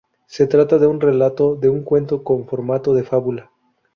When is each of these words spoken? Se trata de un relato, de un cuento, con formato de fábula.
Se 0.25 0.47
trata 0.47 0.79
de 0.79 0.87
un 0.87 0.99
relato, 0.99 1.53
de 1.55 1.69
un 1.69 1.83
cuento, 1.83 2.23
con 2.23 2.47
formato 2.47 2.95
de 2.95 3.03
fábula. 3.03 3.51